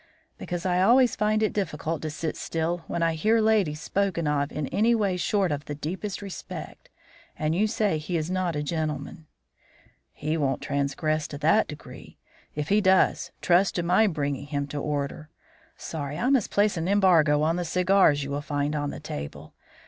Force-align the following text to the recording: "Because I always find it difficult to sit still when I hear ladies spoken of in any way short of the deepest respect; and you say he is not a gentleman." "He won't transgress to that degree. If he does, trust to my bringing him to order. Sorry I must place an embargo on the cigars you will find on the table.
"Because 0.39 0.65
I 0.65 0.81
always 0.81 1.15
find 1.15 1.43
it 1.43 1.53
difficult 1.53 2.01
to 2.01 2.09
sit 2.09 2.35
still 2.35 2.79
when 2.87 3.03
I 3.03 3.13
hear 3.13 3.39
ladies 3.39 3.81
spoken 3.81 4.27
of 4.27 4.51
in 4.51 4.65
any 4.69 4.95
way 4.95 5.15
short 5.15 5.51
of 5.51 5.65
the 5.65 5.75
deepest 5.75 6.23
respect; 6.23 6.89
and 7.37 7.53
you 7.53 7.67
say 7.67 7.99
he 7.99 8.17
is 8.17 8.31
not 8.31 8.55
a 8.55 8.63
gentleman." 8.63 9.27
"He 10.11 10.37
won't 10.37 10.59
transgress 10.59 11.27
to 11.27 11.37
that 11.37 11.67
degree. 11.67 12.17
If 12.55 12.69
he 12.69 12.81
does, 12.81 13.29
trust 13.43 13.75
to 13.75 13.83
my 13.83 14.07
bringing 14.07 14.47
him 14.47 14.65
to 14.69 14.79
order. 14.79 15.29
Sorry 15.77 16.17
I 16.17 16.31
must 16.31 16.49
place 16.49 16.77
an 16.77 16.87
embargo 16.87 17.43
on 17.43 17.57
the 17.57 17.63
cigars 17.63 18.23
you 18.23 18.31
will 18.31 18.41
find 18.41 18.75
on 18.75 18.89
the 18.89 18.99
table. 18.99 19.53